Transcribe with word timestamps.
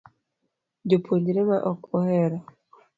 Japuonjre 0.89 1.41
ma 1.49 1.57
ok 1.71 1.81
ohero 1.97 2.37